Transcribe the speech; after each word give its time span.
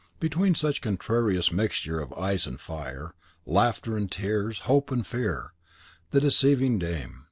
(Between 0.19 0.55
such 0.55 0.81
contrarious 0.81 1.51
mixtures 1.51 2.01
of 2.01 2.13
ice 2.13 2.47
and 2.47 2.59
fire, 2.59 3.13
laughter 3.45 3.95
and 3.95 4.11
tears, 4.11 4.57
fear 4.57 4.75
and 4.75 5.05
hope, 5.05 5.51
the 6.09 6.19
deceiving 6.19 6.79
dame.) 6.79 7.19